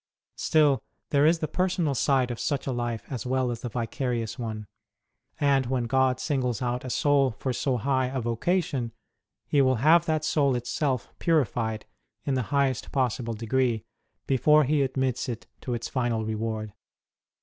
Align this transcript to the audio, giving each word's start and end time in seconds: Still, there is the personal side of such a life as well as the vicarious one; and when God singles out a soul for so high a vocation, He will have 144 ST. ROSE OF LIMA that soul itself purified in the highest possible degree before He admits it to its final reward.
Still, 0.37 0.81
there 1.11 1.27
is 1.27 1.37
the 1.37 1.47
personal 1.47 1.93
side 1.93 2.31
of 2.31 2.39
such 2.39 2.65
a 2.65 2.71
life 2.71 3.03
as 3.11 3.23
well 3.23 3.51
as 3.51 3.61
the 3.61 3.69
vicarious 3.69 4.39
one; 4.39 4.65
and 5.39 5.67
when 5.67 5.83
God 5.83 6.19
singles 6.19 6.59
out 6.59 6.83
a 6.83 6.89
soul 6.89 7.29
for 7.37 7.53
so 7.53 7.77
high 7.77 8.07
a 8.07 8.19
vocation, 8.19 8.93
He 9.45 9.61
will 9.61 9.75
have 9.75 10.07
144 10.07 10.23
ST. 10.25 10.37
ROSE 10.37 10.37
OF 10.37 10.47
LIMA 10.47 10.53
that 10.55 10.65
soul 10.65 10.91
itself 10.95 11.19
purified 11.19 11.85
in 12.25 12.33
the 12.33 12.49
highest 12.49 12.91
possible 12.91 13.35
degree 13.35 13.83
before 14.25 14.63
He 14.63 14.81
admits 14.81 15.29
it 15.29 15.45
to 15.61 15.75
its 15.75 15.87
final 15.87 16.25
reward. 16.25 16.73